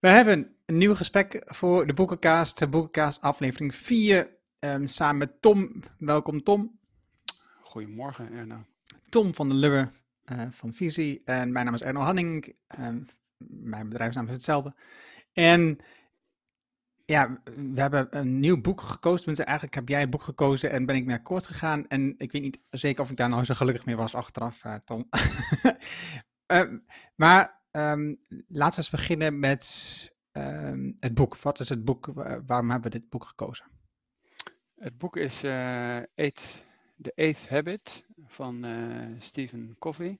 [0.00, 5.42] We hebben een nieuw gesprek voor de Boekenkaast, de Boekenkaast aflevering 4, ehm, samen met
[5.42, 5.82] Tom.
[5.98, 6.78] Welkom Tom.
[7.60, 8.64] Goedemorgen Erno.
[9.08, 9.90] Tom van der Lubbe
[10.32, 12.54] uh, van Visie en mijn naam is Erno Hanning.
[12.78, 12.88] Uh,
[13.46, 14.74] mijn bedrijfsnaam is hetzelfde.
[15.32, 15.78] En
[17.04, 19.26] ja, we hebben een nieuw boek gekozen.
[19.26, 21.88] Dus eigenlijk heb jij het boek gekozen en ben ik mee akkoord gegaan.
[21.88, 24.74] En ik weet niet zeker of ik daar nou zo gelukkig mee was achteraf, uh,
[24.74, 25.08] Tom.
[26.46, 26.62] uh,
[27.22, 31.36] maar um, laten we eens beginnen met um, het boek.
[31.36, 32.06] Wat is het boek?
[32.46, 33.66] Waarom hebben we dit boek gekozen?
[34.78, 36.64] Het boek is uh, Eight,
[37.02, 40.18] The Eighth Habit van uh, Stephen Covey.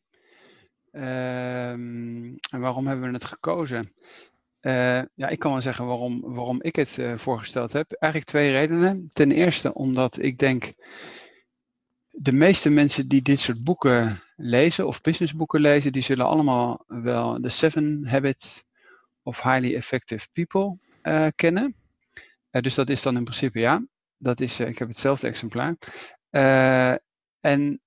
[0.93, 3.95] Um, en waarom hebben we het gekozen?
[4.61, 7.93] Uh, ja, ik kan wel zeggen waarom, waarom ik het voorgesteld heb.
[7.93, 9.09] Eigenlijk twee redenen.
[9.09, 10.75] Ten eerste omdat ik denk,
[12.11, 17.41] de meeste mensen die dit soort boeken lezen of businessboeken lezen, die zullen allemaal wel
[17.41, 18.65] de Seven Habits
[19.23, 21.75] of Highly Effective People uh, kennen.
[22.51, 23.87] Uh, dus dat is dan in principe ja.
[24.17, 25.77] Dat is, uh, ik heb hetzelfde exemplaar.
[27.41, 27.81] en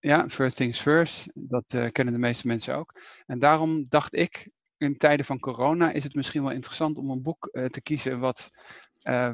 [0.00, 3.00] ja, first things first, dat kennen de meeste mensen ook.
[3.26, 7.22] En daarom dacht ik, in tijden van corona is het misschien wel interessant om een
[7.22, 8.50] boek te kiezen wat,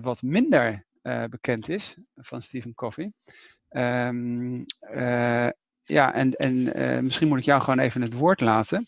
[0.00, 0.86] wat minder
[1.31, 3.12] bekend is van Stephen Covey.
[3.70, 4.64] Um,
[5.84, 8.86] ja, en, en uh, misschien moet ik jou gewoon even het woord laten,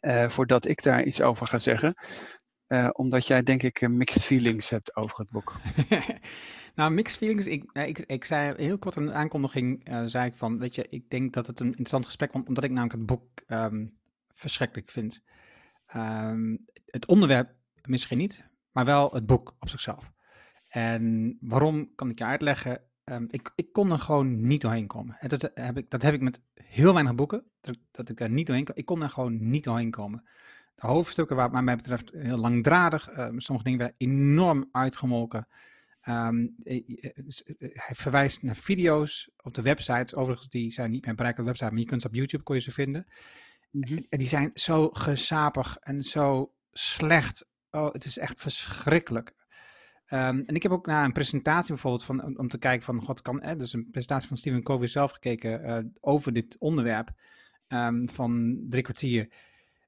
[0.00, 1.94] uh, voordat ik daar iets over ga zeggen.
[2.92, 5.54] omdat jij denk ik mixed feelings hebt over het boek.
[6.74, 10.74] nou, mixed feelings, ik, ik, ik zei heel kort de aankondiging, zei ik van, weet
[10.74, 13.98] je, ik denk dat het een interessant gesprek wordt, omdat ik namelijk het boek um,
[14.34, 15.22] verschrikkelijk vind.
[15.96, 20.12] Um, het onderwerp misschien niet, maar wel het boek op zichzelf.
[20.68, 22.82] En waarom kan ik je uitleggen?
[23.04, 25.16] Um, ik, ik kon er gewoon niet doorheen komen.
[25.18, 28.30] En dat heb ik, dat heb ik met heel weinig boeken, dat, dat ik er
[28.30, 28.76] niet doorheen kon.
[28.76, 30.28] Ik kon er gewoon niet doorheen komen.
[30.74, 33.10] De hoofdstukken waren, wat mij betreft, heel langdradig.
[33.10, 35.48] Uh, sommige dingen werden enorm uitgemolken.
[36.08, 36.54] Um,
[37.58, 40.14] hij verwijst naar video's op de websites.
[40.14, 42.54] Overigens, die zijn niet meer op de website, maar je kunt ze op YouTube kon
[42.54, 43.06] je ze vinden.
[43.70, 44.06] Mm -hmm.
[44.08, 47.48] En die zijn zo gesapig en zo slecht.
[47.70, 49.34] Oh, het is echt verschrikkelijk.
[50.08, 53.22] Um, en ik heb ook naar een presentatie bijvoorbeeld van, om, te kijken van, god
[53.22, 57.12] kan, dus een presentatie van Stephen Covey zelf gekeken uh, over dit onderwerp
[57.68, 59.28] um, van drie kwartier.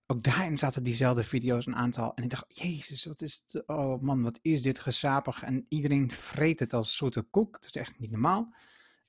[0.06, 2.14] Ook daarin zaten diezelfde video's een aantal.
[2.14, 5.42] En ik dacht, jezus, wat is het, oh man, wat is dit gesapig.
[5.42, 7.52] En iedereen vreet het als soort koek.
[7.52, 8.54] Dat is echt niet normaal.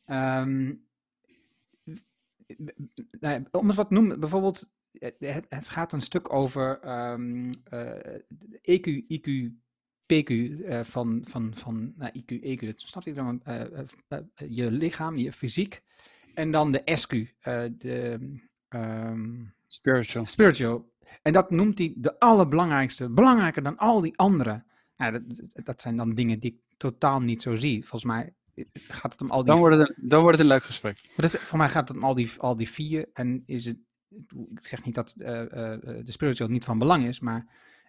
[0.06, 0.86] Um,
[3.52, 7.52] om eens wat te noemen, bijvoorbeeld, het, het gaat een stuk over um,
[8.62, 9.30] EQ, IQ,
[10.14, 13.62] PQ uh, van, van, van nou, IQ, EQ, dat snap je dan, uh,
[14.10, 14.20] uh,
[14.50, 15.82] je lichaam, je fysiek.
[16.34, 17.10] En dan de SQ,
[17.78, 18.20] de
[18.70, 20.26] um, spiritual.
[20.26, 20.92] spiritual.
[21.22, 24.64] En dat noemt hij de allerbelangrijkste, belangrijker dan al die andere.
[24.98, 27.86] Nou, dat, dat zijn dan dingen die ik totaal niet zo zie.
[27.86, 28.34] Volgens mij
[28.74, 29.46] gaat het om al die...
[29.46, 31.00] Dan wordt het een, dan wordt het een leuk gesprek.
[31.04, 33.10] Maar dat is, voor mij gaat het om al die, al die vier.
[33.14, 33.78] En is het,
[34.56, 37.46] ik zeg niet dat de spiritual niet van belang is, maar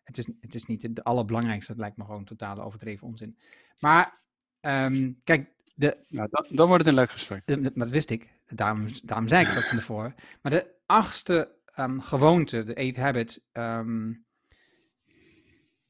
[0.09, 1.73] het is, het is niet het allerbelangrijkste.
[1.73, 3.39] Het lijkt me gewoon totale overdreven onzin.
[3.79, 4.21] Maar
[4.61, 7.47] um, kijk, de, nou, dan, dan, wordt het een leuk gesprek.
[7.47, 8.29] De, dat wist ik.
[8.47, 10.15] Daarom, daarom zei ik het ook van tevoren.
[10.43, 13.41] Maar de achtste um, gewoonte, de Eight Habits.
[13.53, 14.27] Um,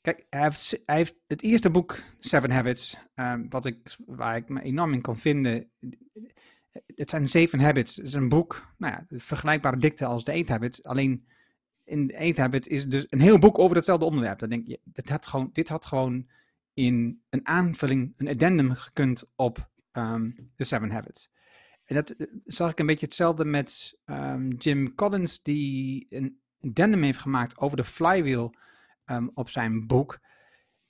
[0.01, 2.97] kijk, hij heeft, hij heeft, het eerste boek, Seven Habits,
[3.49, 5.71] wat ik, waar ik me enorm in kan vinden.
[6.87, 7.97] Het zijn Seven Habits.
[7.97, 10.85] Het is een boek, nou ja, vergelijkbare dikte als de Eight Habits.
[10.85, 11.27] Alleen
[11.89, 14.39] in Eight Habit is dus een heel boek over hetzelfde onderwerp.
[14.39, 16.29] Dan denk je, dit had gewoon, dit had gewoon
[16.75, 21.31] in een aanvulling, een addendum gekund op um, The Seven Habits.
[21.85, 27.03] En dat uh, zag ik een beetje hetzelfde met um, Jim Collins, die een addendum
[27.03, 28.55] heeft gemaakt over de flywheel
[29.07, 30.19] um, op zijn boek.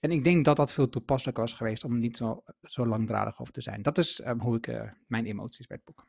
[0.01, 3.53] En ik denk dat dat veel toepasselijker was geweest om niet zo, zo langdradig over
[3.53, 3.83] te zijn.
[3.83, 6.07] Dat is hoe ik uh, mijn emoties bij het boek.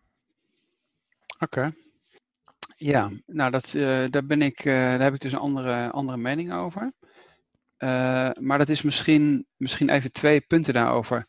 [1.40, 1.74] Oké.
[2.82, 6.18] Ja, nou dat, uh, daar, ben ik, uh, daar heb ik dus een andere, andere
[6.18, 6.92] mening over.
[7.78, 11.28] Uh, maar dat is misschien, misschien even twee punten daarover.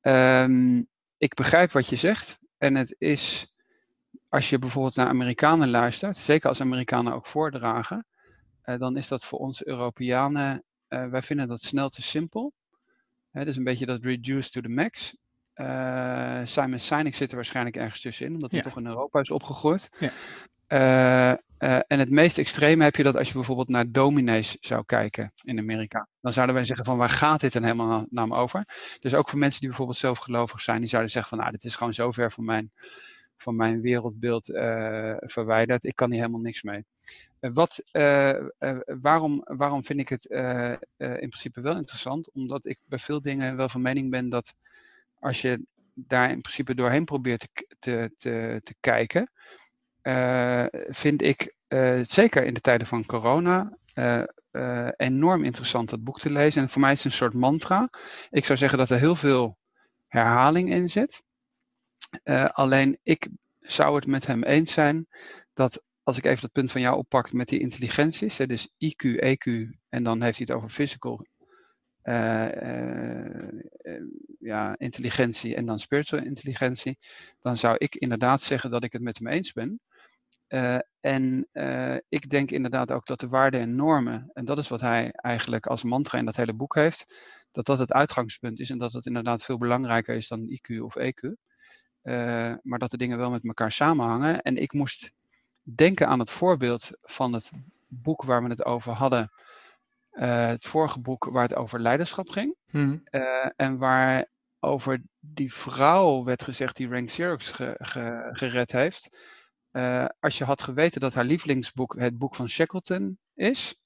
[0.00, 0.86] Um,
[1.16, 2.38] ik begrijp wat je zegt.
[2.58, 3.54] En het is,
[4.28, 8.06] als je bijvoorbeeld naar Amerikanen luistert, zeker als Amerikanen ook voordragen,
[8.62, 12.52] dan is dat voor ons Europeanen, wij vinden dat snel te simpel.
[13.30, 15.16] Hè, dus een beetje dat reduce to the max.
[15.56, 18.68] Uh, Simon Sinek zit er waarschijnlijk ergens tussenin, omdat hij ja.
[18.68, 19.88] toch in Europa is opgegroeid.
[19.98, 20.10] Ja.
[20.68, 24.84] Uh, uh, en het meest extreme heb je dat als je bijvoorbeeld naar dominees zou
[24.84, 26.08] kijken in Amerika.
[26.20, 28.64] Dan zouden wij zeggen van waar gaat dit dan helemaal naar me over?
[29.00, 31.76] Dus ook voor mensen die bijvoorbeeld zelfgelovig zijn, die zouden zeggen van nou dit is
[31.76, 32.72] gewoon zo ver van mijn,
[33.36, 35.84] van mijn wereldbeeld uh, verwijderd.
[35.84, 36.84] Ik kan hier helemaal niks mee.
[37.40, 37.82] wat,
[39.00, 40.24] waarom, waarom vind ik het
[40.96, 42.32] in principe wel interessant?
[42.32, 44.54] Omdat ik bij veel dingen wel van mening ben dat
[45.18, 49.30] als je daar in principe doorheen probeert te, te, te kijken,
[50.88, 51.54] vind ik
[52.02, 53.78] zeker in de tijden van corona
[54.96, 56.62] enorm interessant dat boek te lezen.
[56.62, 57.90] En voor mij is het een soort mantra.
[58.30, 59.58] Ik zou zeggen dat er heel veel
[60.06, 61.22] herhaling in zit.
[62.52, 63.28] alleen ik
[63.58, 65.06] zou het met hem eens zijn
[65.52, 69.68] dat als ik even dat punt van jou oppak met die intelligenties, dus IQ, EQ
[69.88, 71.26] en dan heeft hij het over physical
[74.38, 76.98] ja, intelligentie en dan spiritual intelligentie,
[77.40, 79.80] dan zou ik inderdaad zeggen dat ik het met hem eens ben.
[81.00, 81.48] en
[82.08, 85.66] ik denk inderdaad ook dat de waarden en normen, en dat is wat hij eigenlijk
[85.66, 87.06] als mantra in dat hele boek heeft,
[87.52, 90.96] dat dat het uitgangspunt is en dat het inderdaad veel belangrijker is dan IQ of
[90.98, 91.32] EQ.
[92.62, 94.42] Maar dat de dingen wel met elkaar samenhangen.
[94.42, 95.12] En ik moest
[95.62, 97.50] denken aan het voorbeeld van het
[97.88, 99.30] boek waar we het over hadden.
[100.14, 102.56] Uh, het vorige boek waar het over leiderschap ging.
[102.66, 103.02] Hmm.
[103.10, 104.26] Uh, en waar
[104.60, 109.08] over die vrouw werd gezegd die Rank Xerox ge, ge, gered heeft.
[110.20, 113.80] als je had geweten dat haar lievelingsboek het boek van Shackleton is,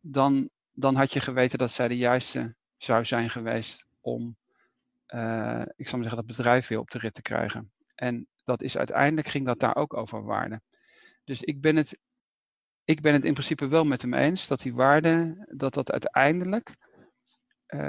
[0.00, 4.36] dan, dan had je geweten dat zij de juiste zou zijn geweest om
[5.76, 7.70] ik zou maar zeggen, dat bedrijf weer op de rit te krijgen.
[7.94, 10.60] En dat is uiteindelijk ging dat daar ook over waarde.
[11.24, 11.98] Dus ik ben het,
[12.86, 16.74] ik ben het in principe wel met hem eens dat die waarde, dat dat uiteindelijk
[17.68, 17.80] uh,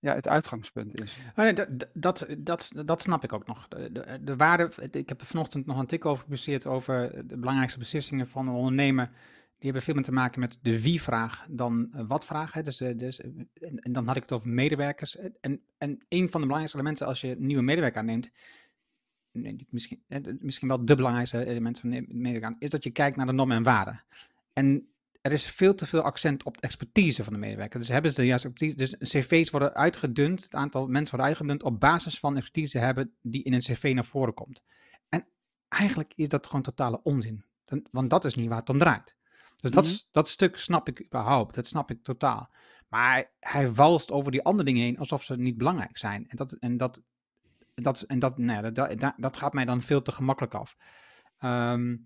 [0.00, 1.18] ja, het uitgangspunt is.
[1.34, 3.68] Dat, dat, dat, dat snap ik ook nog.
[3.68, 7.38] De, de, de, waarde, ik heb er vanochtend nog een tik over gepubliceerd over de
[7.38, 9.10] belangrijkste beslissingen van een ondernemer
[9.58, 12.52] die hebben veel meer te maken met de wie-vraag dan uh, wat-vraag.
[12.52, 15.16] Dus, uh, dus, en, dan had ik het over medewerkers.
[15.16, 18.30] En, en een van de belangrijkste elementen als je een nieuwe medewerker aanneemt,
[19.32, 20.02] nee, misschien,
[20.38, 23.56] misschien wel de belangrijkste element van de medewerker, is dat je kijkt naar de normen
[23.56, 24.04] en waarden.
[24.58, 24.88] En
[25.20, 27.80] er is veel te veel accent op de expertise van de medewerker.
[27.80, 28.76] Dus hebben ze de juiste expertise.
[28.76, 33.42] Dus cv's worden uitgedund, het aantal mensen worden uitgedund op basis van expertise hebben die
[33.42, 34.62] in een cv naar voren komt.
[35.08, 35.26] En
[35.68, 37.44] eigenlijk is dat gewoon totale onzin.
[37.90, 39.16] Want dat is niet waar het om draait.
[39.56, 39.96] Dus dat, mhm.
[40.10, 41.54] dat stuk snap ik überhaupt.
[41.54, 42.50] Dat snap ik totaal.
[42.88, 46.28] Maar hij walst over die andere dingen heen alsof ze niet belangrijk zijn.
[46.28, 47.02] En dat, en dat,
[47.74, 50.76] dat, en dat, nee, dat, dat, dat gaat mij dan veel te gemakkelijk af.
[51.38, 51.96] Ehm,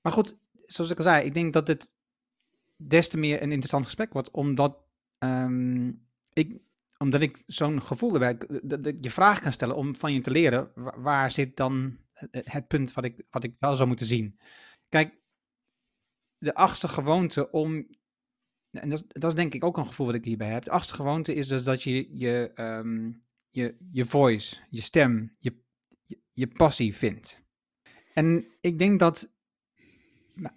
[0.00, 1.94] maar goed, zoals ik al zei, ik denk dat dit
[2.76, 4.78] des te meer een interessant gesprek wordt, omdat,
[5.18, 6.58] um, ik,
[6.98, 10.30] omdat ik zo'n gevoel heb, dat ik je vraag kan stellen om van je te
[10.30, 14.38] leren, waar, zit dan het, het punt wat ik, wat ik wel zou moeten zien.
[14.88, 15.18] Kijk,
[16.38, 17.86] de achtste gewoonte om.
[18.70, 20.64] En dat, dat, is denk ik ook een gevoel wat ik hierbij heb.
[20.64, 23.12] De achtste gewoonte is dus dat je je, ehm,
[23.50, 25.62] je, je voice, je stem, je,
[26.32, 27.40] je, passie vindt.
[28.14, 29.35] En ik denk dat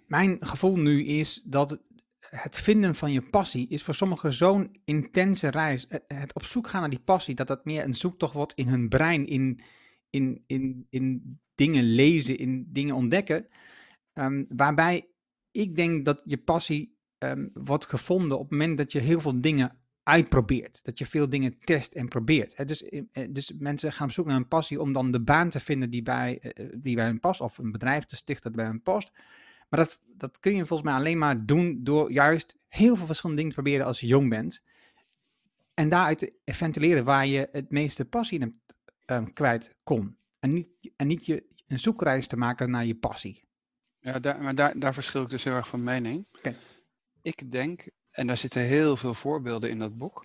[0.06, 1.80] mijn gevoel nu is dat
[2.18, 5.86] het vinden van je passie is voor sommigen zo'n intense reis.
[6.06, 8.88] Het op zoek gaan naar die passie, dat dat meer een zoektocht wordt in hun
[8.88, 9.60] brein, in,
[10.10, 13.46] in, in, in dingen lezen, in dingen ontdekken.
[14.14, 15.08] Um, waarbij
[15.50, 19.40] ik denk dat je passie ehm, wordt gevonden op het moment dat je heel veel
[19.40, 20.80] dingen uitprobeert.
[20.82, 22.68] Dat je veel dingen test en probeert.
[22.68, 25.50] Dus, eh, eh, dus mensen gaan op zoek naar een passie om dan de baan
[25.50, 27.40] te vinden die bij, eh, die bij hen past.
[27.40, 29.12] Of een bedrijf te stichten dat bij hen past.
[29.70, 33.42] Maar dat, dat kun je volgens mij alleen maar doen door juist heel veel verschillende
[33.42, 34.62] dingen te proberen als je jong bent.
[35.74, 38.60] En daaruit te ventileren waar je het meeste passie in
[39.06, 40.16] um, kwijt kon.
[40.38, 43.44] En niet, en niet je een zoekreis te maken naar je passie.
[44.00, 46.26] Ja, daar, maar daar, daar verschil ik dus heel erg van mening.
[47.22, 50.24] Ik denk, en daar zitten heel veel voorbeelden in dat boek,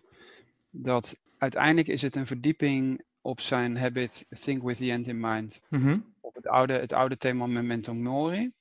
[0.71, 5.61] dat uiteindelijk is het een verdieping op zijn habit Think with the End in Mind.
[5.69, 8.53] Mm Op het oude, het oude thema Memento Mori.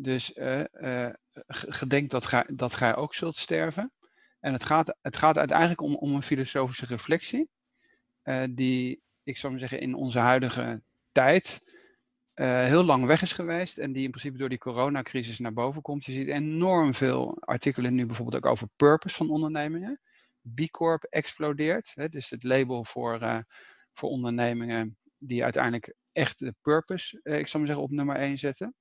[0.00, 1.08] Dus uh, uh,
[1.46, 3.92] gedenk dat gij, dat ook zult sterven.
[4.40, 7.48] En het gaat, het gaat uiteindelijk om, om een filosofische reflectie,
[8.24, 11.66] uh, die, ik zou maar zeggen, in onze huidige tijd
[12.34, 16.04] heel lang weg is geweest en die in principe door die coronacrisis naar boven komt.
[16.04, 20.00] Je ziet enorm veel artikelen nu bijvoorbeeld ook over purpose van ondernemingen.
[20.54, 23.44] B Corp explodeert, hè, dus het label voor,
[23.92, 28.74] voor ondernemingen die uiteindelijk echt de purpose, ik zou maar zeggen, op nummer 1 zetten.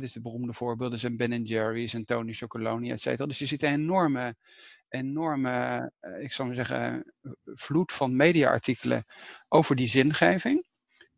[0.00, 3.26] Dus de beroemde voorbeelden zijn Ben Jerry's en Tony Chocoloni, et cetera.
[3.26, 4.34] Dus je ziet een enorme,
[4.88, 7.12] enorme ik zou maar zeggen,
[7.44, 9.04] vloed van mediaartikelen
[9.48, 10.70] over die zingeving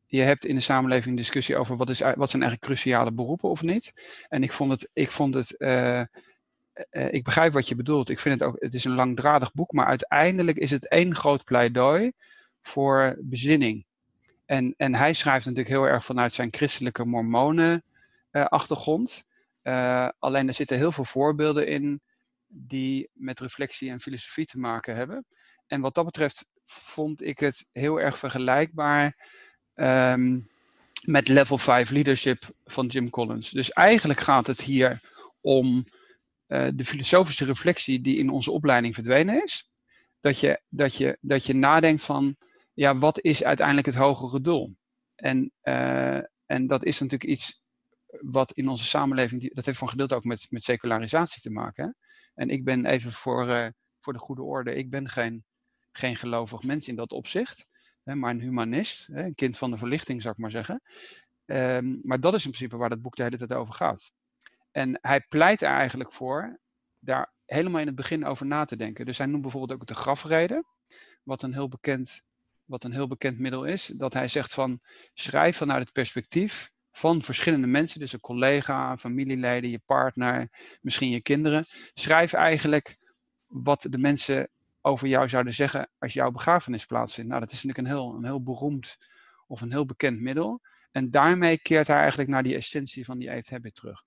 [0.06, 3.62] je hebt in de samenleving discussie over wat, is, wat zijn eigenlijk cruciale beroepen of
[3.62, 3.92] niet.
[4.28, 6.02] En ik vond het, ik vond het, uh,
[6.90, 8.08] ik begrijp wat je bedoelt.
[8.08, 11.44] Ik vind het ook, het is een langdradig boek, maar uiteindelijk is het één groot
[11.44, 12.12] pleidooi
[12.60, 13.84] voor bezinning.
[14.44, 17.82] En, en hij schrijft natuurlijk heel erg vanuit zijn christelijke mormonen
[18.42, 19.28] achtergrond.
[19.62, 22.00] Uh, alleen er zitten heel veel voorbeelden in
[22.46, 25.26] die met reflectie en filosofie te maken hebben.
[25.66, 29.28] En wat dat betreft vond ik het heel erg vergelijkbaar
[29.74, 30.50] um,
[31.02, 33.50] met level 5 leadership van Jim Collins.
[33.50, 35.00] Dus eigenlijk gaat het hier
[35.40, 35.84] om
[36.46, 39.70] uh, de filosofische reflectie die in onze opleiding verdwenen is.
[40.20, 42.36] Dat je, dat je, dat je nadenkt van,
[42.74, 44.76] ja, wat is uiteindelijk het hogere doel?
[45.14, 45.52] En,
[46.46, 47.63] en dat is natuurlijk iets
[48.20, 51.84] wat in onze samenleving, dat heeft van gedeelte ook met, met secularisatie te maken.
[51.84, 51.90] Hè?
[52.34, 53.66] En ik ben even voor, uh,
[54.00, 55.44] voor de goede orde, ik ben geen,
[55.92, 57.68] geen gelovig mens in dat opzicht,
[58.02, 60.82] hè, maar een humanist, hè, een kind van de verlichting zou ik maar zeggen.
[61.46, 64.10] Um, maar dat is in principe waar het boek de hele tijd over gaat.
[64.70, 66.58] En hij pleit er eigenlijk voor
[66.98, 69.06] daar helemaal in het begin over na te denken.
[69.06, 70.64] Dus hij noemt bijvoorbeeld ook de grafrede,
[71.22, 72.24] wat een heel bekend,
[72.64, 73.86] wat een heel bekend middel is.
[73.86, 74.80] Dat hij zegt van
[75.14, 80.48] schrijf vanuit het perspectief van verschillende mensen, dus een collega, familieleden, je partner,
[80.80, 81.64] misschien je kinderen.
[81.94, 82.96] Schrijf eigenlijk
[83.46, 84.48] wat de mensen
[84.80, 87.30] over jou zouden zeggen als jouw begrafenis plaatsvindt.
[87.30, 88.96] Nou, dat is natuurlijk een heel, een heel beroemd
[89.46, 90.60] of een heel bekend middel.
[90.90, 94.04] En daarmee keert hij eigenlijk naar die essentie van die eight habit terug.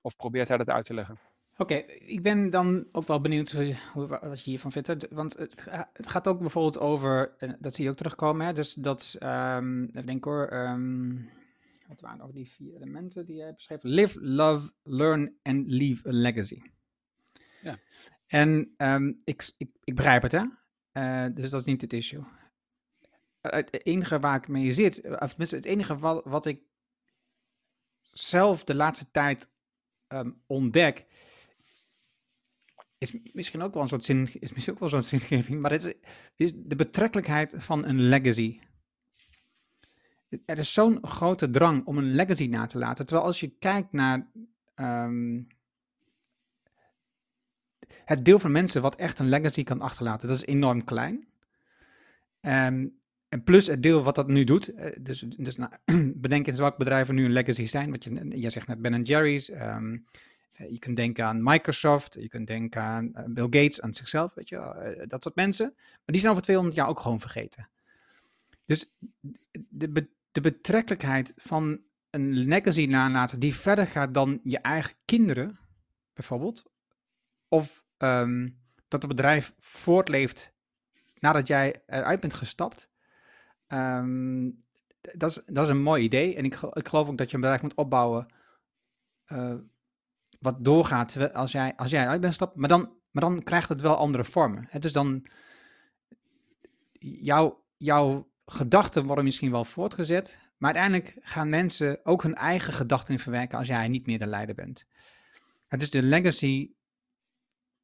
[0.00, 1.18] Of probeert hij dat uit te leggen.
[1.56, 3.52] Oké, ik ben dan ook wel benieuwd
[4.04, 5.08] wat je hiervan vindt.
[5.10, 8.52] Want het, het, gaat ook bijvoorbeeld over, dat zie je ook terugkomen, hè?
[8.52, 11.30] dus dat, um, even denken hoor, um,
[11.88, 13.82] wat waren ook die vier elementen die jij beschreef?
[13.82, 16.62] Live, love, learn and leave a legacy.
[17.62, 17.78] Ja.
[18.26, 20.44] En um, ik, ik, ik begrijp het, hè?
[20.92, 22.24] Uh, dus dat is niet het issue.
[23.40, 26.62] Het enige waar ik mee zit, of tenminste het enige wat, wat ik
[28.02, 29.48] zelf de laatste tijd
[30.08, 31.06] um, ontdek,
[32.98, 35.84] is misschien ook wel een soort zin, is misschien ook wel zo'n zingeving, maar het
[35.84, 35.94] is,
[36.36, 38.60] is de betrekkelijkheid van een legacy.
[40.28, 43.06] Er is zo'n grote drang om een legacy na te laten.
[43.06, 44.30] Terwijl als je kijkt naar
[44.74, 45.46] um,
[48.04, 51.28] het deel van mensen wat echt een legacy kan achterlaten, dat is enorm klein.
[52.40, 55.72] Um, en plus het deel wat dat nu doet, eh, dus, dus nou,
[56.16, 57.90] bedenk eens welke bedrijven nu een legacy zijn.
[57.90, 60.04] Wat je, je zegt net Ben Jerry's, um,
[60.50, 64.48] je kunt denken aan Microsoft, je kunt denken aan uh, Bill Gates, aan zichzelf, weet
[64.48, 65.72] je, dat soort mensen.
[65.76, 67.68] Maar die zijn over 200 jaar ook gewoon vergeten.
[68.64, 68.92] Dus
[69.68, 75.58] de, de betrekkelijkheid van een legacy nalaten die verder gaat dan je eigen kinderen,
[76.12, 76.64] bijvoorbeeld.
[77.48, 80.52] Of um, dat het bedrijf voortleeft
[81.18, 82.90] nadat jij eruit bent gestapt.
[83.68, 84.64] Um,
[85.00, 86.36] dat, is, dat is een mooi idee.
[86.36, 88.32] En ik, ik geloof ook dat je een bedrijf moet opbouwen
[89.26, 89.54] uh,
[90.40, 92.56] wat doorgaat als jij, als jij eruit bent gestapt.
[92.56, 94.66] Maar dan, maar dan krijgt het wel andere vormen.
[94.68, 95.26] Het is dan
[96.98, 100.38] jouw, jouw gedachten worden misschien wel voortgezet.
[100.56, 104.26] Maar uiteindelijk gaan mensen ook hun eigen gedachten in verwerken als jij niet meer de
[104.26, 104.86] leider bent.
[105.66, 106.70] Het is de legacy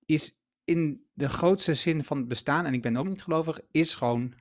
[0.07, 3.95] is in de grootste zin van het bestaan, en ik ben ook niet gelovig, is
[3.95, 4.35] gewoon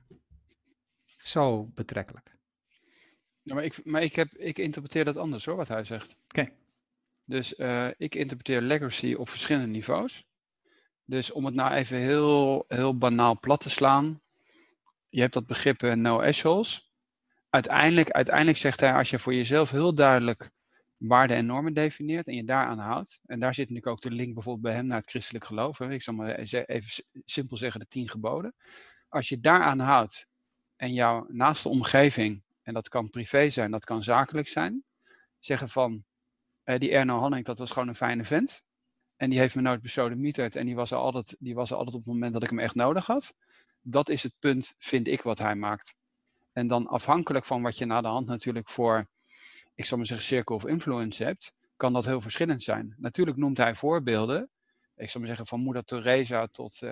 [1.06, 2.36] zo betrekkelijk.
[3.42, 6.16] Ja, maar ik, maar ik, heb, ik interpreteer dat anders hoor, wat hij zegt.
[6.28, 6.48] Oké.
[7.24, 10.26] Dus uh, ik interpreteer legacy op verschillende niveaus.
[11.04, 14.21] Dus om het nou even heel, heel banaal plat te slaan.
[15.12, 16.92] Je hebt dat begrip uh, no assholes.
[17.50, 20.50] Uiteindelijk, uiteindelijk zegt hij, als je voor jezelf heel duidelijk
[20.96, 23.20] waarden en normen definieert en je daaraan houdt.
[23.24, 25.78] En daar zit natuurlijk ook de link bijvoorbeeld bij hem naar het christelijk geloof.
[25.78, 25.90] Hè.
[25.90, 28.54] Ik zal maar even simpel zeggen de tien geboden.
[29.08, 30.26] Als je daaraan houdt
[30.76, 34.84] en jouw naaste omgeving, en dat kan privé zijn, dat kan zakelijk zijn,
[35.38, 36.04] zeggen van,
[36.62, 38.64] eh, die Erno Hanning, dat was gewoon een fijne vent.
[39.16, 41.96] En die heeft me nooit besodemieterd en die was, er altijd, die was er altijd
[41.96, 43.34] op het moment dat ik hem echt nodig had.
[43.82, 45.94] Dat is het punt, vind ik, wat hij maakt.
[46.52, 49.06] En dan afhankelijk van wat je na de hand natuurlijk voor,
[49.74, 52.94] ik zal maar zeggen, circle of influence hebt, kan dat heel verschillend zijn.
[52.98, 54.50] Natuurlijk noemt hij voorbeelden,
[54.96, 56.90] ik zal maar zeggen van moeder Teresa tot uh,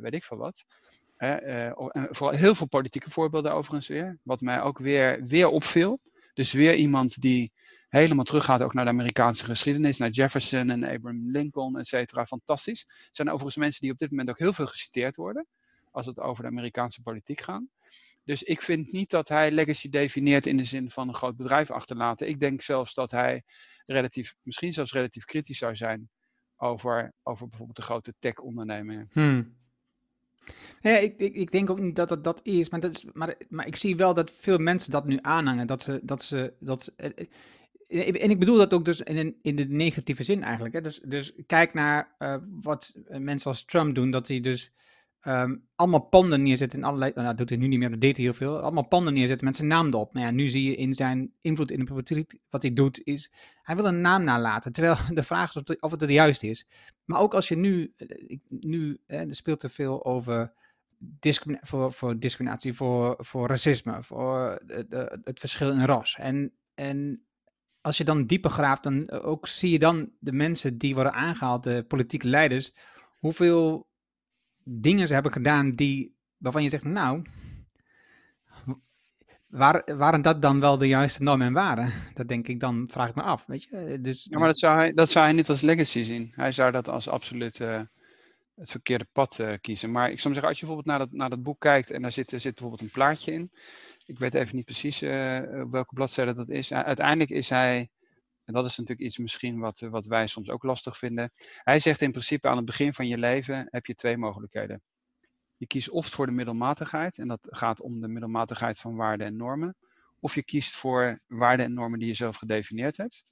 [0.00, 0.64] weet ik veel wat.
[1.18, 1.70] Uh,
[2.10, 4.18] vooral heel veel politieke voorbeelden overigens weer.
[4.22, 6.00] Wat mij ook weer, weer opviel.
[6.34, 7.52] Dus weer iemand die
[7.88, 9.98] helemaal teruggaat ook naar de Amerikaanse geschiedenis.
[9.98, 12.26] Naar Jefferson en Abraham Lincoln, et cetera.
[12.26, 12.86] Fantastisch.
[13.12, 15.46] Zijn overigens mensen die op dit moment ook heel veel geciteerd worden.
[15.90, 17.62] Als het over de Amerikaanse politiek gaat.
[18.24, 21.70] Dus ik vind niet dat hij legacy definieert in de zin van een groot bedrijf
[21.70, 22.28] achterlaten.
[22.28, 23.42] Ik denk zelfs dat hij
[23.84, 26.10] relatief, misschien zelfs relatief kritisch zou zijn
[26.56, 29.08] over, over bijvoorbeeld de grote tech-ondernemingen.
[29.12, 29.58] Hmm.
[30.80, 33.34] Ja, ik, ik, ik, denk ook niet dat het dat is, maar, dat is maar,
[33.48, 35.66] maar ik zie wel dat veel mensen dat nu aanhangen.
[35.66, 37.10] Dat ze, dat ze, dat eh,
[37.88, 40.74] eh, en ik bedoel dat ook dus in, in de negatieve zin eigenlijk.
[40.74, 40.80] Hè.
[40.80, 44.72] Dus, dus kijk naar uh, wat mensen als Trump doen, dat hij dus
[45.20, 48.24] ehm, allemaal panden neerzetten in allerlei, nou doet hij nu niet meer, dat deed hij
[48.24, 50.14] heel veel, allemaal panden neerzetten met zijn naam erop.
[50.14, 53.32] Maar ja, nu zie je in zijn invloed in de politiek, wat hij doet, is,
[53.62, 56.66] hij wil een naam nalaten, terwijl de vraag is of, het, de juiste is.
[57.04, 60.52] Maar ook als je nu, eh, nu hè, er speelt er veel over
[61.60, 66.16] voor, voor discriminatie, voor, voor racisme, voor de, het verschil in ras.
[66.18, 67.24] En, en
[67.80, 71.62] als je dan dieper graaft, dan ook zie je dan de mensen die worden aangehaald,
[71.62, 72.72] de politieke leiders,
[73.18, 73.88] hoeveel
[74.64, 77.22] dingen ze hebben gedaan die, waarvan je zegt, nou,
[79.46, 81.92] waar, waren dat dan wel de juiste normen en waarden?
[82.14, 83.98] Dat denk ik dan, vraag ik me af, weet je.
[84.00, 86.32] Dus, ja, maar dat zou, hij, dat zou hij niet als legacy zien.
[86.34, 87.80] Hij zou dat als absoluut uh,
[88.54, 89.90] het verkeerde pad uh, kiezen.
[89.90, 92.12] Maar ik zou zeggen, als je bijvoorbeeld naar dat, naar dat boek kijkt en daar
[92.12, 93.50] zit, zit bijvoorbeeld een plaatje in.
[94.04, 95.10] Ik weet even niet precies uh,
[95.70, 96.72] welke bladzijde dat is.
[96.72, 97.88] uiteindelijk is hij
[98.50, 101.32] en dat is natuurlijk iets misschien wat, wat wij soms ook lastig vinden.
[101.56, 104.82] Hij zegt in principe aan het begin van je leven heb je twee mogelijkheden.
[105.56, 109.36] Je kiest of voor de middelmatigheid, en dat gaat om de middelmatigheid van waarden en
[109.36, 109.76] normen.
[110.20, 113.24] Of je kiest voor waarden en normen die je zelf gedefinieerd hebt.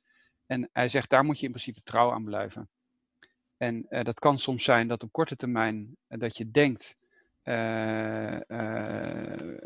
[0.46, 2.68] En hij zegt, daar moet je in principe trouw aan blijven.
[3.56, 6.96] En uh, dat kan soms zijn dat op korte termijn uh, dat je denkt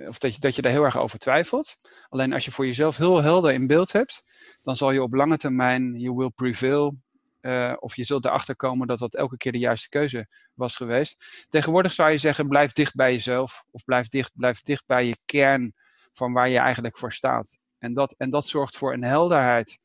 [0.08, 1.78] of dat je, dat je daar heel erg over twijfelt.
[2.08, 4.22] Alleen als je voor jezelf heel helder in beeld hebt,
[4.62, 6.96] dan zal je op lange termijn, you will prevail,
[7.40, 11.46] uh, of je zult erachter komen dat dat elke keer de juiste keuze was geweest.
[11.48, 15.16] Tegenwoordig zou je zeggen, blijf dicht bij jezelf, of blijf dicht, blijf dicht bij je
[15.24, 15.72] kern
[16.12, 17.58] van waar je eigenlijk voor staat.
[17.78, 19.78] En dat, en dat zorgt voor een helderheid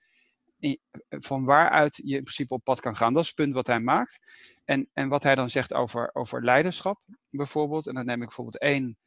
[1.10, 3.13] van waaruit je in principe op pad kan gaan.
[3.13, 4.20] Dat is het punt wat hij maakt.
[4.66, 7.00] En, en wat hij dan zegt over, over leiderschap
[7.38, 8.98] bijvoorbeeld, en dan neem ik bijvoorbeeld één,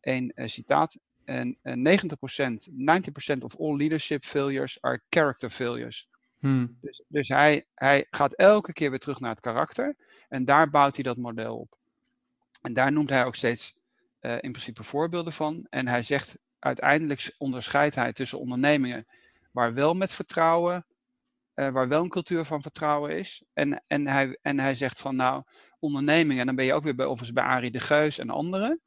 [0.00, 0.98] één uh, citaat.
[1.24, 6.08] En uh, 90%, 90% of all leadership failures are character failures.
[6.38, 6.78] Hmm.
[6.80, 9.96] Dus, dus hij, hij gaat elke keer weer terug naar het karakter
[10.28, 11.78] en daar bouwt hij dat model op.
[12.62, 13.76] En daar noemt hij ook steeds
[14.20, 15.66] uh, in principe voorbeelden van.
[15.70, 19.06] En hij zegt uiteindelijk onderscheidt hij tussen ondernemingen
[19.50, 20.86] waar wel met vertrouwen
[21.68, 23.42] waar wel een cultuur van vertrouwen is.
[23.52, 25.42] En, en, hij, en hij zegt van nou,
[25.78, 28.80] ondernemingen, en dan ben je ook weer bij, overigens bij Arie de Geus en anderen.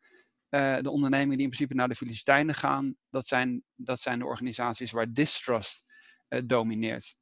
[0.50, 4.26] Uh, de ondernemingen die in principe naar de Filistijnen gaan, dat zijn, dat zijn de
[4.26, 5.84] organisaties waar distrust
[6.30, 7.16] uh, domineert.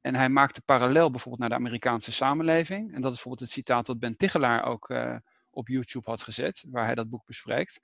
[0.00, 2.94] En hij maakt de parallel bijvoorbeeld naar de Amerikaanse samenleving.
[2.94, 4.94] En dat is bijvoorbeeld het citaat dat Ben Tichelaar ook
[5.50, 7.80] op YouTube had gezet, waar hij dat boek bespreekt.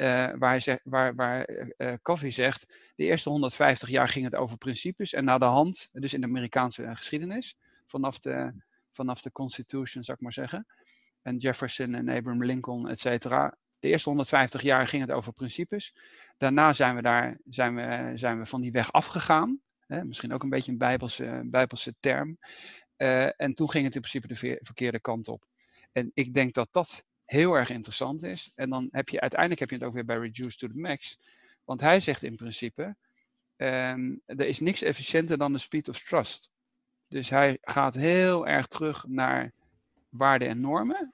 [0.00, 4.58] Uh, waar, zegt, waar, waar uh, Coffee zegt, de eerste 150 jaar ging het over
[4.58, 8.52] principes en na de hand, dus in de Amerikaanse geschiedenis, vanaf de,
[8.90, 10.66] vanaf de Constitution, zou ik maar zeggen,
[11.22, 13.56] en Jefferson en Abraham Lincoln, et cetera.
[13.78, 15.94] De eerste 150 jaar ging het over principes.
[16.36, 19.60] Daarna zijn we, daar, zijn we, zijn we van die weg afgegaan.
[19.86, 22.38] Hè, misschien ook een beetje een bijbelse, bijbelse term.
[23.36, 25.46] En toen ging het in principe de verkeerde kant op.
[25.92, 28.52] En ik denk dat dat heel erg interessant is.
[28.54, 31.18] En dan heb je uiteindelijk heb je het ook weer bij Reduce to the Max.
[31.64, 32.96] Want hij zegt in principe,
[33.56, 36.50] um, er is niks efficiënter dan de speed of trust.
[37.08, 39.52] Dus hij gaat heel erg terug naar
[40.08, 41.12] waarden en normen.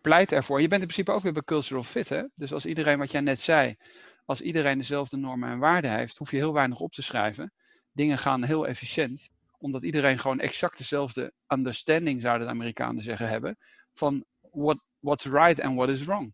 [0.00, 0.60] Pleit ervoor.
[0.60, 2.08] Je bent in principe ook weer bij cultural fit.
[2.08, 2.22] Hè?
[2.34, 3.76] Dus als iedereen, wat jij net zei,
[4.24, 7.52] als iedereen dezelfde normen en waarden heeft, hoef je heel weinig op te schrijven.
[7.92, 13.58] Dingen gaan heel efficiënt, omdat iedereen gewoon exact dezelfde understanding, zouden de Amerikanen zeggen, hebben.
[13.94, 16.32] Van what, what's right and what is wrong.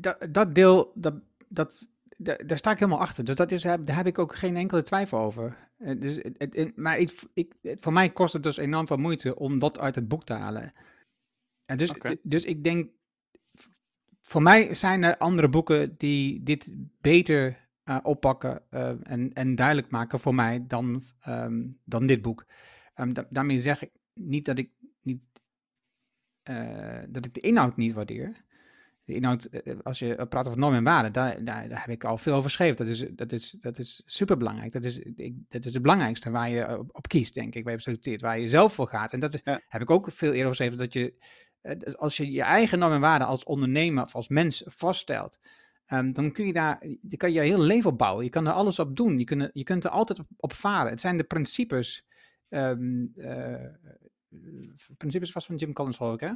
[0.00, 1.14] Dat, dat deel, dat,
[1.48, 1.86] dat,
[2.16, 3.24] daar sta ik helemaal achter.
[3.24, 5.56] Dus dat is, daar heb ik ook geen enkele twijfel over.
[5.78, 9.58] Eh, dus, het, maar ik, ik, voor mij kost het dus enorm veel moeite om
[9.58, 10.72] dat uit het boek te halen.
[11.64, 12.18] En dus, okay.
[12.22, 12.90] dus ik denk,
[14.22, 19.90] voor mij zijn er andere boeken die dit beter uh, oppakken uh, en, en duidelijk
[19.90, 22.46] maken voor mij dan, um, dan dit boek.
[22.96, 24.70] Um, da daarmee zeg ik niet dat ik
[26.50, 28.42] uh, dat ik de inhoud niet waardeer.
[29.04, 29.48] De inhoud,
[29.82, 32.44] als je praat over normen en waarden, daar, daar, daar, heb ik al veel over
[32.44, 32.76] geschreven.
[32.76, 34.72] Dat is, dat is, dat is superbelangrijk.
[34.72, 37.72] Dat is, ik, dat is het belangrijkste waar je op, op kiest, denk ik, waar
[37.72, 39.12] je selecteert, waar je zelf voor gaat.
[39.12, 39.60] En dat is, ja.
[39.68, 41.14] heb ik ook veel eerder geschreven, dat je,
[41.96, 45.38] als je je eigen normen en waarden als ondernemer of als mens vaststelt,
[45.92, 48.24] um, dan kun je daar, je kan je heel leven op bouwen.
[48.24, 49.18] Je kan er alles op doen.
[49.18, 50.90] Je, kunt, je kunt er altijd op, op varen.
[50.90, 52.06] Het zijn de principes
[52.48, 53.54] um, uh,
[54.96, 56.32] principes vast van Jim Collins, geloof ik, hè?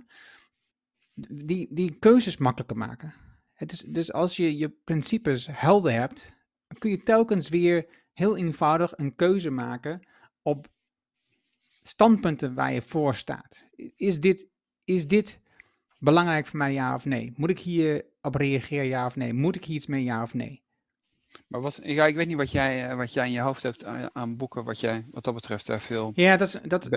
[1.45, 3.15] Die, die keuzes makkelijker maken.
[3.53, 6.33] Het is, dus als je je principes helder hebt,
[6.67, 10.07] dan kun je telkens weer heel eenvoudig een keuze maken
[10.43, 10.69] op
[11.83, 13.69] standpunten waar je voor staat.
[13.97, 14.49] Is dit,
[14.85, 15.41] is dit
[15.99, 17.33] belangrijk voor mij, ja of nee?
[17.37, 19.33] Moet ik hier op reageren, ja of nee?
[19.33, 20.63] Moet ik hier iets mee, ja of nee?
[21.47, 24.37] Maar wat, ja, ik weet niet wat jij, wat jij in je hoofd hebt aan,
[24.37, 26.88] boeken, wat jij wat dat betreft daar veel ja, dat, is, dat,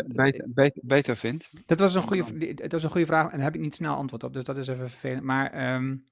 [0.82, 1.50] beter, vindt.
[1.66, 3.96] Dat was, een goede, dat was een goede vraag en daar heb ik niet snel
[3.96, 5.24] antwoord op, dus dat is even vervelend.
[5.24, 6.06] Maar, um...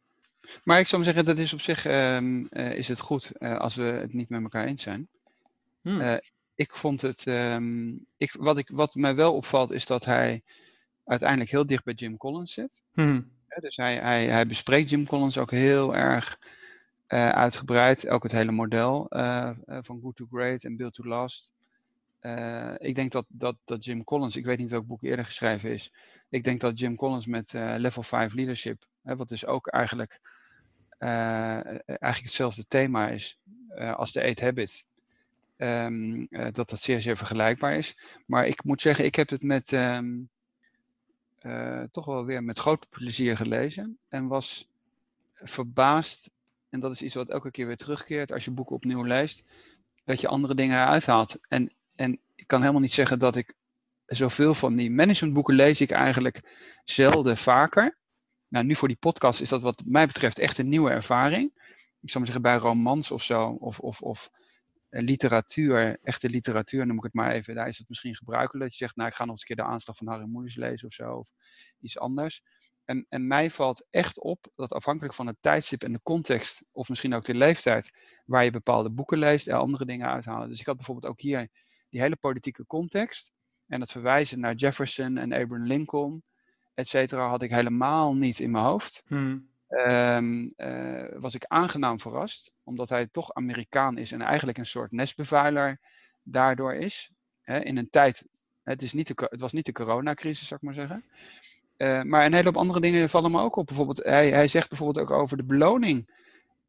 [0.64, 3.76] maar ik zou zeggen, dat is op zich um, uh, is het goed uh, als
[3.76, 5.08] we het niet met elkaar eens zijn.
[5.82, 6.02] Hmm.
[6.02, 6.14] Uh,
[6.56, 10.42] ik vond het, um, ik, wat, ik, wat mij wel opvalt is dat hij
[11.06, 12.82] uiteindelijk heel dicht bij Jim Collins zit.
[12.94, 13.32] Hmm.
[13.60, 16.40] Dus hij, hij, hij bespreekt Jim Collins ook heel erg
[17.14, 18.08] uh, uitgebreid.
[18.08, 21.54] Ook het hele model uh, van Good to Great en Build to Last.
[22.78, 25.94] ik denk dat, dat, dat Jim Collins, ik weet niet welk boek eerder geschreven is.
[26.30, 30.22] Ik denk dat Jim Collins met Level 5 Leadership, hè, wat dus ook eigenlijk,
[30.98, 33.40] eigenlijk hetzelfde thema is
[33.96, 34.88] als de Eight Habit.
[35.58, 37.98] Um, dat dat zeer, zeer vergelijkbaar is.
[38.26, 39.72] Maar ik moet zeggen, ik heb het met
[41.42, 43.98] uh, toch wel weer met groot plezier gelezen.
[44.08, 44.70] En was
[45.34, 46.30] verbaasd,
[46.70, 49.44] en dat is iets wat elke keer weer terugkeert als je boeken opnieuw leest,
[50.06, 51.38] dat je andere dingen eruit haalt.
[51.48, 53.54] En, en ik kan helemaal niet zeggen dat ik
[54.06, 56.42] zoveel van die managementboeken lees ik eigenlijk
[56.84, 57.98] zelden vaker.
[58.48, 61.52] Nou, nu voor die podcast is dat wat mij betreft echt een nieuwe ervaring.
[62.02, 64.30] Ik zou maar zeggen bij romans of zo, of, of, of
[64.90, 68.84] literatuur, echte literatuur, noem ik het maar even, daar is het misschien gebruikelijk dat je
[68.84, 70.94] zegt, nou ik ga nog eens een keer de aanslag van Harry Moelis lezen of
[70.94, 71.32] zo, of
[71.80, 72.42] iets anders.
[72.90, 76.90] En, en mij valt echt op dat afhankelijk van het tijdstip en de context, of
[76.90, 77.92] misschien ook de leeftijd,
[78.26, 80.50] waar je bepaalde boeken leest, er andere dingen uithalen.
[80.50, 81.48] Dus ik had bijvoorbeeld ook hier
[81.90, 83.32] die hele politieke context
[83.68, 86.24] en het verwijzen naar Jefferson en Abraham Lincoln,
[86.74, 89.04] et cetera, had ik helemaal niet in mijn hoofd.
[89.08, 89.50] Hmm.
[89.68, 94.92] Um, uh, was ik aangenaam verrast, omdat hij toch Amerikaan is en eigenlijk een soort
[94.92, 95.80] nestbevuiler
[96.24, 97.12] daardoor is.
[97.42, 98.26] Hè, in een tijd,
[98.64, 101.04] het, is niet de, het was niet de coronacrisis, zou ik maar zeggen.
[101.80, 103.66] Uh, maar een hele hoop andere dingen vallen me ook op.
[103.66, 106.18] Bijvoorbeeld, hij, hij zegt bijvoorbeeld ook over de beloning.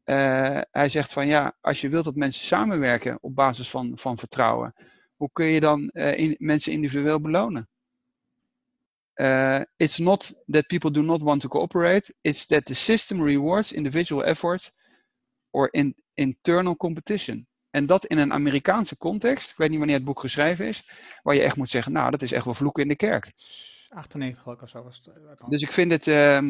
[0.05, 4.17] Uh, hij zegt van ja, als je wilt dat mensen samenwerken op basis van, van
[4.17, 4.73] vertrouwen,
[5.15, 7.69] hoe kun je dan in, mensen individueel belonen?
[9.75, 14.23] It's not that people do not want to cooperate, it's that the system rewards individual
[14.23, 14.71] effort
[15.49, 17.47] or in, internal competition.
[17.69, 20.89] En dat in een Amerikaanse context, ik weet niet wanneer het boek geschreven is,
[21.23, 23.31] waar je echt moet zeggen, nou, dat is echt wel vloeken in de kerk.
[23.91, 25.15] 98 ook of zo was het.
[25.15, 26.41] Eh, dus ik vind het, uh,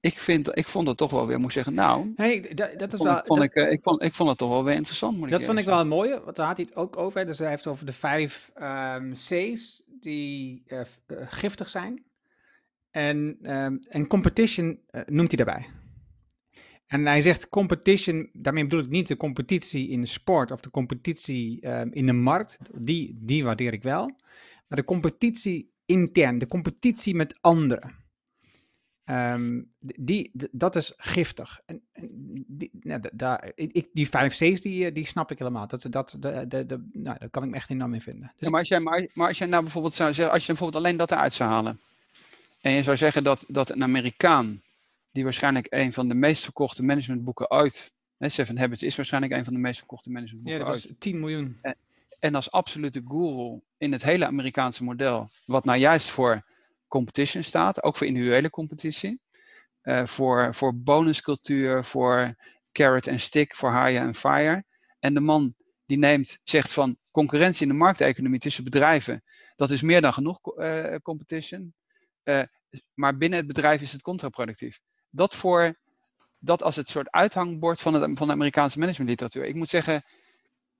[0.00, 2.98] ik, vind, ik vond het toch wel weer, moet zeggen, nou, hey, dat, dat is
[2.98, 5.16] vond, wel, vond ik, uh, ik, vond, ik vond het toch wel weer interessant.
[5.16, 7.26] Moet dat ik vond ik wel een mooie, want daar had hij het ook over.
[7.26, 12.04] Dus hij heeft over de vijf um, C's die uh, giftig zijn.
[12.90, 15.66] En, um, en competition uh, noemt hij daarbij.
[16.86, 20.70] En hij zegt competition, daarmee bedoel ik niet de competitie in de sport of de
[20.70, 24.06] competitie um, in de markt, die, die waardeer ik wel.
[24.68, 28.06] Maar de competitie intern, de competitie met anderen.
[29.10, 31.60] Um, die, dat is giftig.
[31.66, 32.08] En, en
[32.46, 35.66] die, nou, daar, ik, die vijf C's, die, die snap ik helemaal.
[35.66, 38.32] Dat, dat, de, de, de, nou, daar kan ik me echt enorm in vinden.
[38.36, 40.52] Dus ja, maar, als jij, maar, maar als jij nou bijvoorbeeld zou zeggen, als je
[40.52, 41.80] bijvoorbeeld alleen dat eruit zou halen.
[42.60, 44.62] En je zou zeggen dat, dat een Amerikaan,
[45.12, 49.44] die waarschijnlijk een van de meest verkochte managementboeken ooit, hè, Seven Habits is waarschijnlijk een
[49.44, 51.00] van de meest verkochte managementboeken ja, dat ooit.
[51.00, 51.58] 10 miljoen.
[51.62, 51.76] En,
[52.20, 56.46] en, als absolute guru in het hele Amerikaanse model, wat nou juist voor
[56.88, 59.20] competition staat, ook voor individuele competitie,
[59.82, 62.34] uh, voor, voor bonuscultuur, voor
[62.72, 64.64] carrot en stick, voor hire en fire.
[64.98, 65.54] En de man
[65.86, 69.22] die neemt, zegt van concurrentie in de markteconomie tussen bedrijven,
[69.56, 71.74] dat is meer dan genoeg uh, competition.
[72.24, 72.42] Uh,
[72.94, 74.80] maar binnen het bedrijf is het contraproductief.
[75.10, 75.78] Dat, voor,
[76.38, 79.44] dat als het soort uithangbord van, het, van de Amerikaanse managementliteratuur.
[79.44, 80.02] Ik moet zeggen,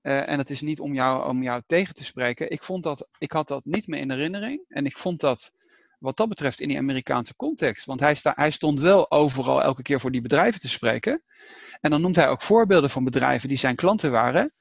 [0.09, 3.09] uh, en dat is niet om jou, om jou tegen te spreken, ik, vond dat,
[3.19, 4.65] ik had dat niet meer in herinnering.
[4.69, 5.53] En ik vond dat
[5.99, 7.87] wat dat betreft in die Amerikaanse context.
[7.87, 11.23] Want hij, sta, hij stond wel overal elke keer voor die bedrijven te spreken.
[11.81, 14.53] En dan noemt hij ook voorbeelden van bedrijven die zijn klanten waren.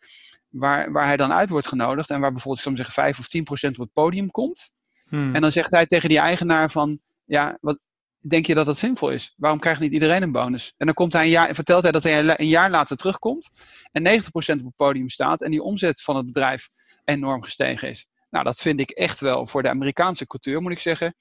[0.50, 3.44] Waar, waar hij dan uit wordt genodigd en waar bijvoorbeeld, zou zeggen, 5 of 10
[3.44, 4.72] procent op het podium komt.
[5.08, 5.36] Hmm.
[5.36, 7.80] En dan zegt hij tegen die eigenaar van, ja, wat,
[8.20, 9.34] denk je dat dat zinvol is?
[9.38, 10.74] Waarom krijgt niet iedereen een bonus?
[10.78, 13.50] En dan komt hij een jaar, vertelt hij dat hij een jaar later terugkomt
[13.92, 16.70] en 90% op het podium staat en die omzet van het bedrijf
[17.04, 18.08] enorm gestegen is.
[18.30, 21.16] Nou, dat vind ik echt wel voor de Amerikaanse cultuur, moet ik zeggen.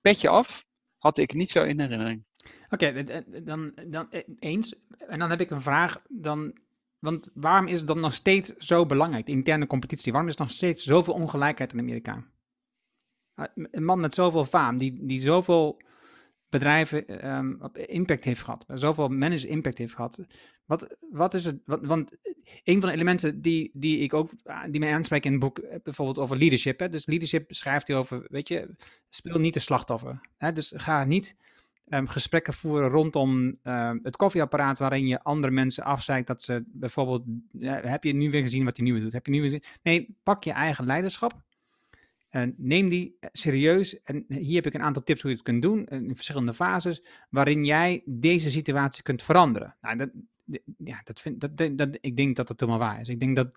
[0.00, 0.64] Petje af,
[0.98, 2.24] had ik niet zo in herinnering.
[2.68, 3.04] Oké,
[3.44, 4.74] dan, dan eh, eens.
[4.98, 6.02] En dan heb ik een vraag.
[6.08, 6.56] Dan,
[6.98, 10.12] want waarom is het dan nog steeds zo belangrijk, de interne competitie?
[10.12, 12.24] Waarom is er nog steeds zoveel ongelijkheid in Amerika?
[13.54, 15.80] Een man met zoveel faam, die, die zoveel
[16.50, 20.20] bedrijven um, impact heeft gehad, zoveel managers impact heeft gehad.
[20.70, 21.60] Wat, wat is het?
[21.64, 22.16] Want
[22.64, 24.30] een van de elementen die, die ik ook,
[24.70, 26.80] die mij aanspreekt in het boek, eh, bijvoorbeeld over leadership.
[26.80, 26.88] Hè?
[26.88, 28.74] Dus leadership schrijft hij over, weet je,
[29.08, 30.20] speel niet de slachtoffer.
[30.36, 30.52] Hè?
[30.52, 31.36] Dus ga niet
[31.88, 37.24] ehm, gesprekken voeren rondom ehm, het koffieapparaat, waarin je andere mensen afzeikt dat ze bijvoorbeeld,
[37.60, 39.12] heb je nu weer gezien wat die nieuwe doet?
[39.12, 39.64] Heb je nu weer gezien?
[39.82, 41.42] Nee, pak je eigen leiderschap.
[42.30, 44.02] En neem die serieus.
[44.02, 47.02] En hier heb ik een aantal tips hoe je het kunt doen in verschillende fases,
[47.30, 49.76] waarin jij deze situatie kunt veranderen.
[49.80, 50.10] Nou, dat,
[50.78, 51.40] ja, dat vind,
[51.78, 53.08] dat, ik denk dat dat helemaal waar is.
[53.08, 53.50] Ik denk dat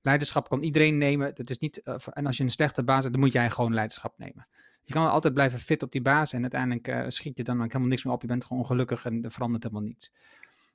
[0.00, 1.34] leiderschap kan iedereen nemen.
[1.34, 3.74] Dat is niet, uh, en als je een slechte baas hebt, dan moet jij gewoon
[3.74, 4.46] leiderschap nemen.
[4.84, 7.88] Je kan altijd blijven fit op die baas en uiteindelijk uh, schiet je dan helemaal
[7.88, 8.22] niks meer op.
[8.22, 10.12] Je bent gewoon ongelukkig en er verandert helemaal niets.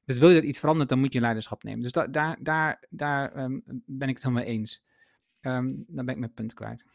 [0.05, 1.81] Dus wil je dat iets verandert, dan moet je leiderschap nemen.
[1.81, 4.83] Dus da daar, daar, daar um, ben ik het helemaal eens.
[5.41, 6.85] Um, dan ben ik mijn punt kwijt.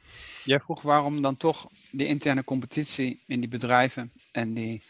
[0.44, 4.82] Jij vroeg waarom dan toch die interne competitie in die bedrijven en die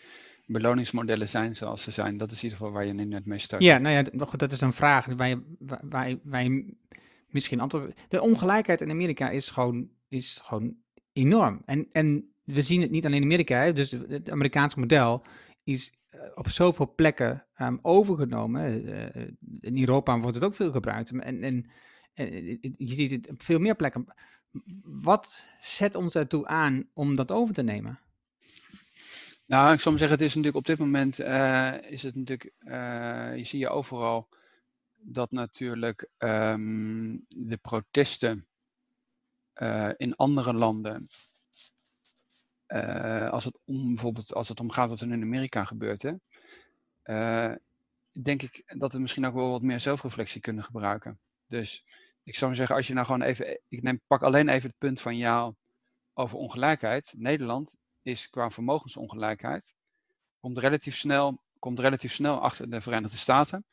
[0.46, 2.16] beloningsmodellen zijn zoals ze zijn.
[2.16, 3.62] Dat is in ieder geval waar je nu net mee start.
[3.62, 5.42] Ja, nou ja, dat is een vraag waar je,
[5.82, 6.74] waar, je, waar je
[7.28, 7.98] misschien antwoord...
[8.08, 10.76] De ongelijkheid in Amerika is gewoon, is gewoon
[11.12, 11.62] enorm.
[11.64, 13.72] En, en we zien het niet alleen in Amerika, hè?
[13.72, 15.24] dus het Amerikaanse model
[15.64, 18.88] is eh, op zoveel plekken um, overgenomen.
[18.88, 19.24] Uh,
[19.60, 21.10] in Europa wordt het ook veel gebruikt.
[21.10, 21.66] En, en
[22.16, 24.06] je ziet het op veel meer plekken.
[24.82, 28.00] Wat zet ons ertoe aan om dat over te nemen?
[29.46, 32.52] Nou, ik zou maar zeggen, het is natuurlijk op dit moment, uh, is het natuurlijk,
[33.36, 34.28] je zie je overal
[34.94, 38.46] dat natuurlijk um, de protesten
[39.96, 41.06] in andere landen,
[43.30, 46.12] als het om bijvoorbeeld als het om gaat wat er in Amerika gebeurt, hè,
[48.22, 51.20] denk ik dat we misschien ook wel wat meer zelfreflectie kunnen gebruiken.
[51.46, 51.84] Dus
[52.26, 55.00] ik zou zeggen, als je nou gewoon even, ik neem, pak alleen even het punt
[55.00, 55.54] van jou
[56.14, 57.14] over ongelijkheid.
[57.16, 59.74] Nederland is qua vermogensongelijkheid,
[60.40, 63.64] komt relatief snel, komt relatief snel achter de Verenigde Staten.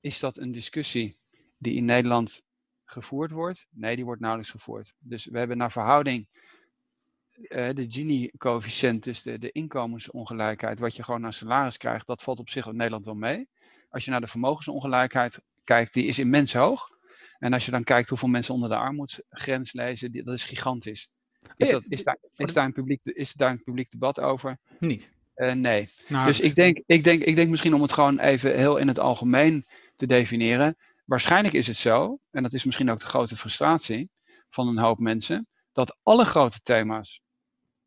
[0.00, 1.18] Is dat een discussie
[1.58, 2.46] die in Nederland
[2.84, 3.66] gevoerd wordt?
[3.70, 4.94] Nee, die wordt nauwelijks gevoerd.
[4.98, 6.28] Dus we hebben naar verhouding
[7.36, 12.48] uh, de Gini-coëfficiënt, dus de, inkomensongelijkheid, wat je gewoon naar salaris krijgt, dat valt op
[12.48, 13.48] zich in Nederland wel mee.
[13.88, 16.93] Als je naar de vermogensongelijkheid kijkt, die is immens hoog.
[17.38, 21.12] En als je dan kijkt hoeveel mensen onder de armoedsgrens lezen, dat is gigantisch.
[21.56, 24.58] Is, dat, is, daar, is, daar een publiek, is daar een publiek debat over?
[24.78, 25.12] Niet.
[25.36, 25.88] Uh, nee.
[26.08, 28.88] Nou, dus ik denk, ik, denk, ik denk misschien om het gewoon even heel in
[28.88, 29.66] het algemeen
[29.96, 30.76] te definiëren.
[31.04, 34.10] Waarschijnlijk is het zo, en dat is misschien ook de grote frustratie
[34.48, 37.20] van een hoop mensen, dat alle grote thema's,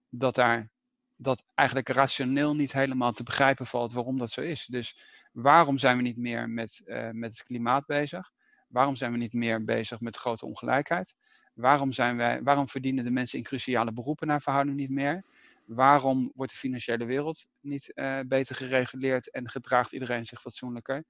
[0.09, 0.69] dat daar
[1.17, 4.65] dat eigenlijk rationeel niet helemaal te begrijpen valt waarom dat zo is.
[4.65, 4.97] Dus
[5.31, 8.31] waarom zijn we niet meer met, uh, met het klimaat bezig?
[8.67, 11.15] Waarom zijn we niet meer bezig met grote ongelijkheid?
[11.53, 15.23] Waarom, zijn wij, waarom verdienen de mensen in cruciale beroepen naar verhouding niet meer?
[15.65, 21.03] Waarom wordt de financiële wereld niet uh, beter gereguleerd en gedraagt iedereen zich fatsoenlijker?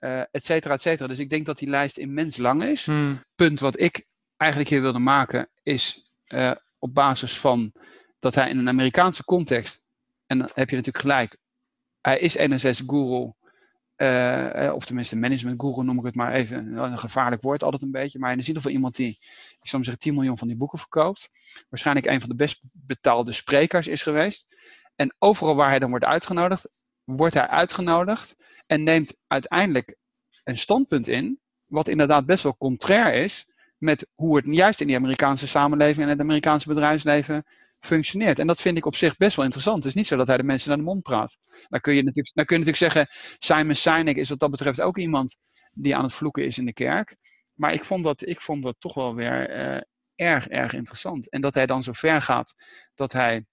[0.00, 1.08] Uh, et cetera, et cetera.
[1.08, 2.86] Dus ik denk dat die lijst immens lang is.
[2.86, 3.24] Hmm.
[3.34, 7.72] Punt wat ik eigenlijk hier wilde maken is uh, op basis van
[8.18, 9.84] dat hij in een Amerikaanse context,
[10.26, 11.36] en dan heb je natuurlijk gelijk,
[12.00, 13.32] hij is NSS-guru,
[14.02, 16.76] uh, of tenminste management guru noem ik het maar even.
[16.76, 18.18] Een gevaarlijk woord altijd een beetje.
[18.18, 19.18] Maar in ieder geval iemand die,
[19.60, 21.30] ik zou zeggen, 10 miljoen van die boeken verkoopt.
[21.68, 24.46] Waarschijnlijk een van de best betaalde sprekers is geweest.
[24.96, 26.68] En overal waar hij dan wordt uitgenodigd,
[27.04, 28.36] wordt hij uitgenodigd.
[28.66, 29.96] En neemt uiteindelijk
[30.44, 31.40] een standpunt in.
[31.66, 33.46] Wat inderdaad best wel contrair is
[33.78, 37.44] met hoe het juist in die Amerikaanse samenleving en het Amerikaanse bedrijfsleven
[37.80, 38.38] functioneert.
[38.38, 39.78] En dat vind ik op zich best wel interessant.
[39.78, 41.38] Het is niet zo dat hij de mensen naar de mond praat.
[41.68, 44.80] Dan kun je natuurlijk, dan kun je natuurlijk zeggen, Simon Sinek is wat dat betreft
[44.80, 45.36] ook iemand
[45.72, 47.16] die aan het vloeken is in de kerk.
[47.54, 49.80] Maar ik vond dat, ik vond dat toch wel weer uh,
[50.14, 51.30] erg, erg interessant.
[51.30, 52.54] En dat hij dan zo ver gaat
[52.94, 53.46] dat hij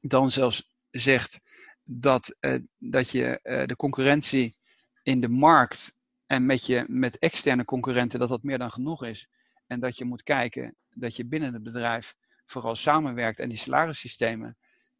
[0.00, 1.40] dan zelfs zegt
[1.82, 4.56] dat, uh, dat je uh, de concurrentie
[5.02, 5.92] in de markt
[6.26, 9.28] en met, je, met externe concurrenten, dat dat meer dan genoeg is.
[9.66, 12.14] En dat je moet kijken dat je binnen het bedrijf
[12.46, 14.56] vooral samenwerkt en die salarissystemen,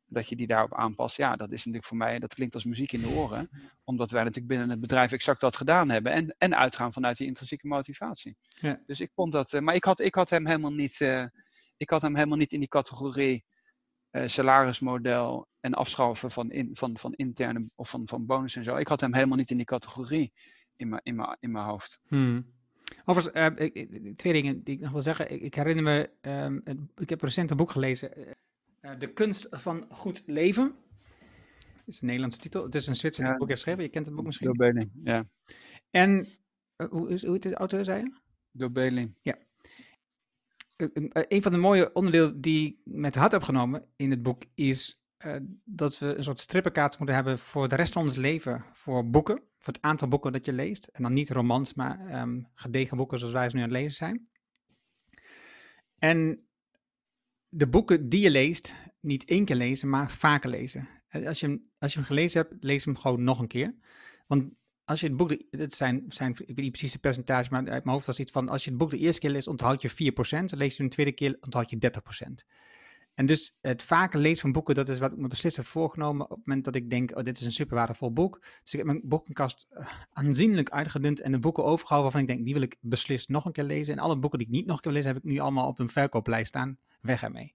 [0.07, 1.17] dat je die daarop aanpast.
[1.17, 3.49] Ja, dat is natuurlijk voor mij, dat klinkt als muziek in de oren.
[3.85, 6.13] Omdat wij natuurlijk binnen het bedrijf exact dat gedaan hebben.
[6.13, 8.37] En, en uitgaan vanuit die intrinsieke motivatie.
[8.49, 8.83] Ja.
[8.87, 11.25] Dus ik vond dat, uh, maar ik had, ik had hem helemaal niet, uh,
[11.77, 13.45] ik had hem helemaal niet in die categorie
[14.11, 18.77] uh, salarismodel en afschaffen van, in, van, van interne of van, van bonus en zo.
[18.77, 20.33] Ik had hem helemaal niet in die categorie
[20.77, 22.01] in mijn, in mijn, in mijn hoofd.
[22.07, 22.55] Hmm.
[23.09, 25.33] Overigens, uh, twee dingen die ik nog wil zeggen.
[25.33, 26.63] Ik, ik herinner me, um,
[26.97, 28.11] ik heb recent een boek gelezen.
[28.19, 30.75] Uh, de kunst van goed leven.
[31.75, 32.65] Dat is een Nederlandse titel.
[32.65, 33.85] Het is een Zwitser die het boek heeft geschreven.
[33.85, 34.47] Je kent het boek misschien.
[34.47, 35.29] Door Beling, ja.
[35.91, 36.27] En,
[36.77, 38.15] uh, hoe, is, hoe heet de auteur, zei je?
[38.51, 39.15] Door Beling.
[39.23, 39.39] Ja.
[41.13, 45.01] een van de mooie onderdelen die ik met hart heb genomen in het boek is
[45.65, 49.43] dat we een soort strippenkaart moeten hebben voor de rest van ons leven voor boeken
[49.67, 50.87] voor het aantal boeken dat je leest.
[50.87, 53.97] En dan niet romans, maar um, gedegen boeken zoals wij ze nu aan het lezen
[53.97, 54.29] zijn.
[55.99, 56.47] En
[57.49, 60.89] de boeken die je leest, niet één keer lezen, maar vaker lezen.
[61.11, 63.75] als je, hem, als je hem gelezen hebt, lees hem gewoon nog een keer.
[64.27, 64.45] Want
[64.85, 67.85] als je het boek, het zijn, zijn, ik weet niet precies de percentage, maar uit
[67.85, 69.91] mijn hoofd was iets van, als je het boek de eerste keer leest, onthoud je
[69.91, 72.49] 4%, lees je hem de tweede keer, onthoud je 30%.
[73.17, 76.31] En dus het vaker lezen van boeken, dat is wat ik me beslist heb voorgenomen
[76.31, 78.39] op het moment dat ik denk, oh, dit is een super waardevol boek.
[78.41, 82.45] Dus ik heb mijn boekenkast eh, aanzienlijk uitgedund en de boeken overgehouden waarvan ik denk,
[82.45, 83.93] die wil ik beslist nog een keer lezen.
[83.93, 85.79] En alle boeken die ik niet nog een keer lezen, heb ik nu allemaal op
[85.79, 86.79] een verkooplijst staan.
[87.01, 87.55] Weg ermee.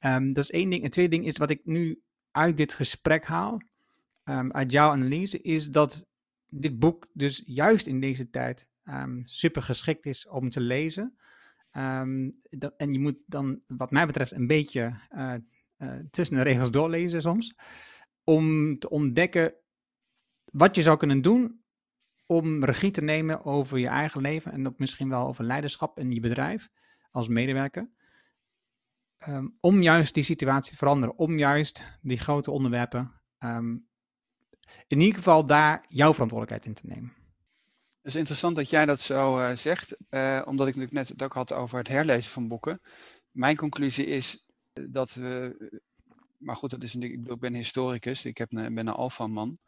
[0.00, 0.84] Um, dat is één ding.
[0.84, 3.62] En tweede ding is wat ik nu uit dit gesprek haal,
[4.24, 6.06] um, uit jouw analyse, is dat
[6.46, 11.18] dit boek dus juist in deze tijd um, super geschikt is om te lezen.
[12.50, 15.34] Dat, en je moet dan, wat mij betreft, een beetje uh,
[15.78, 17.54] uh, tussen de regels doorlezen soms.
[18.24, 19.54] Om te ontdekken
[20.44, 21.62] wat je zou kunnen doen
[22.26, 24.52] om regie te nemen over je eigen leven.
[24.52, 26.68] En ook misschien wel over leiderschap in je bedrijf
[27.10, 27.90] als medewerker.
[29.28, 31.18] Um, om juist die situatie te veranderen.
[31.18, 33.88] Om juist die grote onderwerpen um,
[34.86, 37.19] in ieder geval daar jouw verantwoordelijkheid in te nemen.
[38.02, 41.22] Het is interessant dat jij dat zo uh, zegt, uh, omdat ik natuurlijk net het
[41.22, 42.80] ook had over het herlezen van boeken.
[43.30, 45.56] Mijn conclusie is dat we,
[46.36, 49.58] maar goed, dat is natuurlijk, ik, bedoel, ik ben historicus, ik heb, ben een alfaman.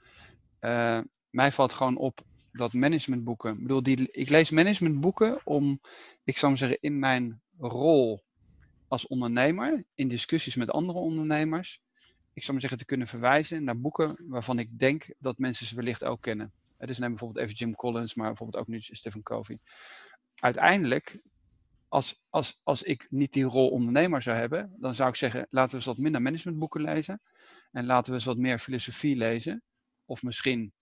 [1.31, 2.21] Mij valt gewoon op
[2.53, 5.81] dat managementboeken, ik bedoel, die, ik lees managementboeken om,
[6.25, 8.23] ik zou maar zeggen, in mijn rol
[8.89, 11.81] als ondernemer, in discussies met andere ondernemers,
[12.33, 15.75] ik zou maar zeggen, te kunnen verwijzen naar boeken waarvan ik denk dat mensen ze
[15.75, 16.53] wellicht ook kennen.
[16.87, 19.59] Dus neem bijvoorbeeld even Jim Collins, maar bijvoorbeeld ook nu Stephen Covey.
[20.35, 21.23] Uiteindelijk,
[21.89, 25.71] als, als, als ik niet die rol ondernemer zou hebben, dan zou ik zeggen, laten
[25.71, 27.21] we eens wat minder managementboeken lezen.
[27.71, 29.63] En laten we eens wat meer filosofie lezen.
[30.05, 30.73] Of misschien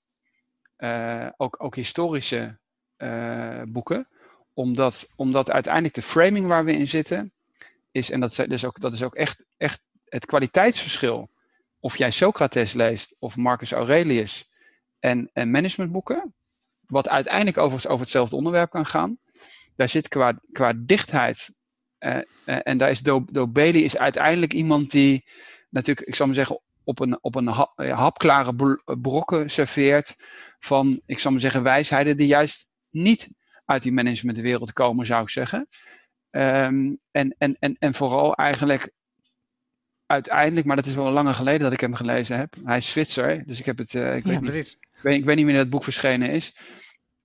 [0.78, 2.58] uh, ook, ook historische
[2.98, 4.08] uh, boeken.
[4.54, 7.32] Omdat, omdat uiteindelijk de framing waar we in zitten,
[7.90, 11.30] is, en dat, dus ook, dat is ook echt, echt het kwaliteitsverschil
[11.80, 14.49] of jij Socrates leest of Marcus Aurelius
[15.00, 16.34] en, en managementboeken,
[16.86, 19.18] wat uiteindelijk overigens over hetzelfde onderwerp kan gaan,
[19.76, 21.58] daar zit qua, qua dichtheid,
[21.98, 22.22] uh, uh,
[22.62, 25.24] en daar is Do, Do Bailey is uiteindelijk iemand die
[25.68, 30.16] natuurlijk, ik zal maar zeggen, op een, op een hap, hapklare brokken serveert
[30.58, 33.28] van, ik zal maar zeggen, wijsheden die juist niet
[33.64, 35.68] uit die managementwereld komen, zou ik zeggen.
[36.30, 38.92] Um, en, en, en, en vooral eigenlijk
[40.06, 42.56] uiteindelijk, maar dat is wel langer geleden dat ik hem gelezen heb.
[42.64, 43.92] Hij is Zwitser, dus ik heb het.
[43.94, 46.56] Uh, ik, ja, weet niet, ik weet niet wanneer het boek verschenen is.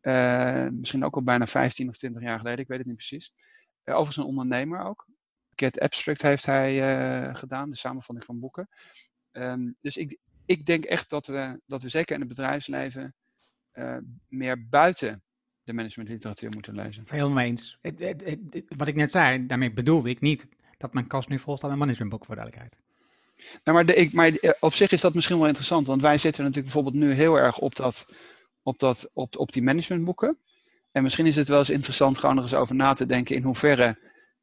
[0.01, 3.33] Uh, misschien ook al bijna 15 of 20 jaar geleden, ik weet het niet precies.
[3.83, 5.07] Uh, overigens een ondernemer ook.
[5.55, 6.75] Get Abstract heeft hij
[7.35, 8.69] gedaan, de samenvatting van boeken.
[9.31, 13.15] Um, dus ik, ik denk echt dat we, dat we zeker in het bedrijfsleven
[14.27, 15.23] meer buiten
[15.63, 17.37] de managementliteratuur moeten lezen.
[17.37, 17.77] Eens.
[17.81, 21.39] Het, het, het, wat ik net zei, daarmee bedoelde ik niet dat mijn kast nu
[21.39, 22.84] vol staat met managementboeken, voor duidelijkheid.
[23.63, 26.43] Nou, maar, ik, maar eh, op zich is dat misschien wel interessant, want wij zitten
[26.43, 28.13] natuurlijk bijvoorbeeld nu heel erg op, dat,
[28.63, 30.37] op, dat, op, op die managementboeken.
[30.91, 33.43] En misschien is het wel eens interessant gewoon nog eens over na te denken in
[33.43, 33.99] hoeverre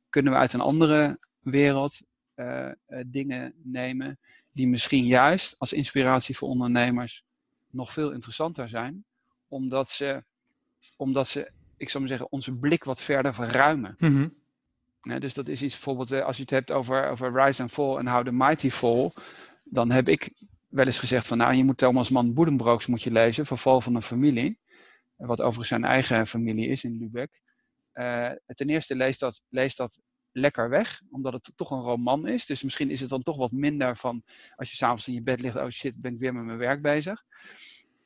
[0.09, 2.00] kunnen we uit een andere wereld
[2.37, 4.18] uh, uh, dingen nemen
[4.52, 7.24] die misschien juist als inspiratie voor ondernemers
[7.70, 9.05] nog veel interessanter zijn,
[9.48, 10.24] omdat ze,
[10.96, 11.52] omdat ze
[11.83, 13.94] ik zou maar zeggen, onze blik wat verder verruimen.
[13.98, 14.35] -hmm.
[15.02, 17.96] Dus dat is iets bijvoorbeeld, eh, als je het hebt over, over Rise and Fall
[17.96, 19.10] en How the Mighty Fall,
[19.64, 20.30] dan heb ik
[20.68, 23.94] wel eens gezegd van nou, je moet Thomas Mann Boedenbrooks moet je lezen, Verval van
[23.94, 24.58] een familie,
[25.16, 27.40] wat overigens zijn eigen familie is in Lübeck.
[27.94, 29.98] Uh, ten eerste leest dat, leest dat
[30.32, 32.46] lekker weg, omdat het toch een roman is.
[32.46, 34.22] Dus misschien is het dan toch wat minder van
[34.56, 36.82] als je s'avonds in je bed ligt, oh shit, ben ik weer met mijn werk
[36.82, 37.24] bezig.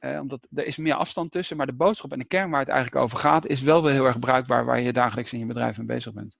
[0.00, 2.68] Uh, omdat er is meer afstand tussen, maar de boodschap en de kern waar het
[2.68, 5.78] eigenlijk over gaat, is wel weer heel erg bruikbaar waar je dagelijks in je bedrijf
[5.78, 6.36] mee bezig bent.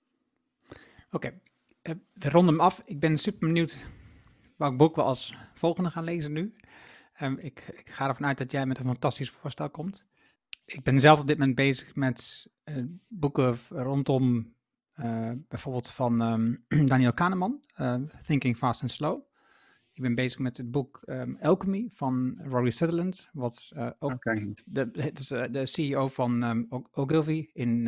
[1.11, 1.39] Oké, okay.
[1.83, 2.81] uh, we ronden hem af.
[2.85, 3.85] Ik ben super benieuwd
[4.57, 6.53] welk boek we als volgende gaan lezen nu.
[7.21, 10.05] Um, ik, ik, ga ervan uit dat jij met een fantastisch voorstel komt.
[10.65, 14.55] Ik ben zelf op dit moment bezig met uh, boeken rondom
[14.95, 17.63] uh, bijvoorbeeld van um, Daniel Kahneman,
[18.25, 19.21] Thinking Fast and Slow.
[19.93, 24.53] Ik ben bezig met het boek um, Alchemy van Rory Sutherland, wat ook okay.
[24.65, 24.91] de,
[25.51, 27.87] de CEO van Ogilvy in,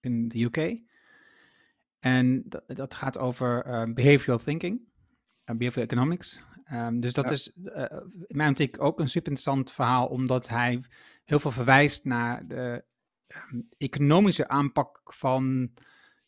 [0.00, 0.90] in de UK.
[2.02, 6.40] En dat, dat gaat over uh, behavioral thinking, uh, behavioral economics.
[6.72, 7.30] Um, dus dat ja.
[7.30, 7.84] is uh,
[8.26, 10.84] in mijn optiek ook een super interessant verhaal, omdat hij
[11.24, 12.84] heel veel verwijst naar de
[13.28, 15.72] um, economische aanpak van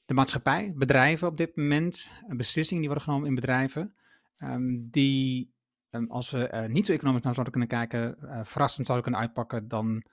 [0.05, 3.95] de maatschappij, bedrijven op dit moment, beslissingen die worden genomen in bedrijven,
[4.39, 5.53] um, die
[6.09, 10.05] als we niet zo economisch naar zouden kunnen kijken, verrassend zouden kunnen uitpakken dan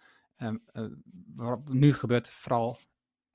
[1.36, 2.78] wat nu gebeurt, vooral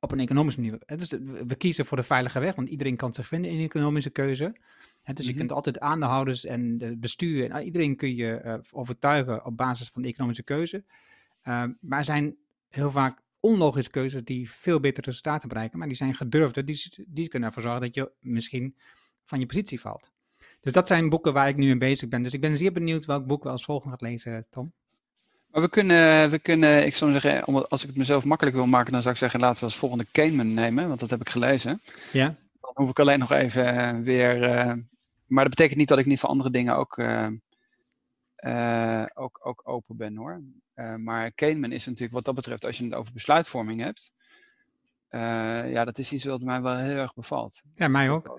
[0.07, 0.79] op een economische manier.
[0.97, 1.09] Dus
[1.47, 4.57] we kiezen voor de veilige weg, want iedereen kan zich vinden in een economische keuze.
[5.05, 5.39] dus je Mhm.
[5.39, 9.89] kunt altijd aandeelhouders en de bestuur en uh, iedereen kun je uh, overtuigen op basis
[9.89, 10.85] van de economische keuze.
[11.45, 12.37] Uh, maar er zijn
[12.69, 17.29] heel vaak onlogische keuzes die veel betere resultaten bereiken, maar die zijn gedurfde, die, die
[17.29, 18.77] kunnen ervoor zorgen dat je misschien
[19.25, 20.13] van je positie valt.
[20.61, 22.23] Dus dat zijn boeken waar ik nu mee bezig ben.
[22.23, 24.73] Dus ik ben zeer benieuwd welk boek we als volgende gaat lezen, Tom.
[25.57, 28.93] Maar we kunnen, we kunnen, ik zou zeggen, als ik het mezelf makkelijk wil maken,
[28.93, 31.81] dan zou ik zeggen, laten we als volgende Kahneman nemen, want dat heb ik gelezen.
[32.13, 32.35] Ja.
[32.61, 34.73] Dan hoef ik alleen nog even weer, uh,
[35.27, 37.29] maar dat betekent niet dat ik niet voor andere dingen ook, uh,
[38.37, 40.43] uh, ook, ook open ben hoor.
[40.97, 44.13] Maar Kahneman is natuurlijk wat dat betreft, als je het over besluitvorming hebt,
[45.71, 47.63] ja, dat is iets wat mij wel heel erg bevalt.
[47.75, 48.39] Ja, mij ook.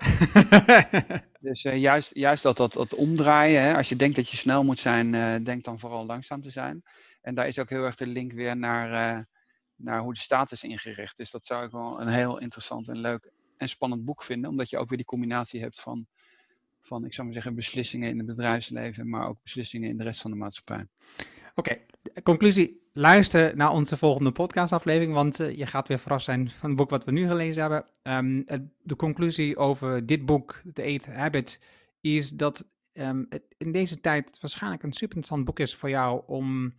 [1.39, 4.79] dus juist, juist dat, dat, dat omdraaien, hè, als je denkt dat je snel moet
[4.79, 6.83] zijn, denk dan vooral langzaam te zijn.
[7.27, 9.25] En daar is ook heel erg de link weer naar,
[9.75, 11.17] naar hoe de staat is ingericht.
[11.17, 14.69] Dus dat zou ik wel een heel interessant en leuk en spannend boek vinden, omdat
[14.69, 16.07] je ook weer die combinatie hebt van,
[16.81, 20.21] van ik zou maar zeggen, beslissingen in het bedrijfsleven, maar ook beslissingen in de rest
[20.21, 20.87] van de maatschappij.
[21.55, 21.77] Oké,
[22.23, 22.89] conclusie.
[22.93, 26.89] Luister naar onze volgende podcastaflevering, want uh, je gaat weer verrast zijn van het boek
[26.89, 27.85] wat we nu gelezen hebben.
[28.45, 31.59] Het, de conclusie over dit boek, The Eighth Habit,
[32.01, 36.23] is dat um, het in deze tijd waarschijnlijk een super interessant boek is voor jou
[36.25, 36.75] om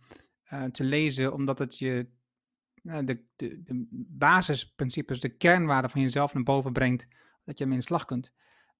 [0.53, 2.09] uh, te lezen, omdat het je
[2.83, 7.07] uh, de, de, basisprincipes, de kernwaarden van jezelf naar boven brengt,
[7.43, 8.33] dat je ermee in slag kunt.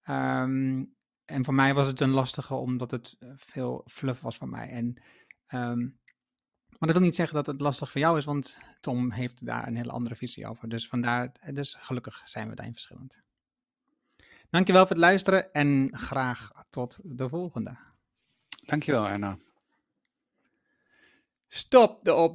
[0.09, 4.49] Um, en voor mij was het een lastige, omdat het eh, veel fluff was voor
[4.49, 4.69] mij.
[4.69, 5.01] En
[5.53, 5.99] Um,
[6.69, 9.67] maar dat wil niet zeggen dat het lastig voor jou is, want Tom heeft daar
[9.67, 10.69] een hele andere visie over.
[10.69, 13.21] Dus vandaar, dus gelukkig zijn we daarin verschillend.
[14.49, 17.77] Dankjewel voor het luisteren en graag tot de volgende.
[18.65, 19.37] Dankjewel, Erna.
[21.49, 22.31] Stop de.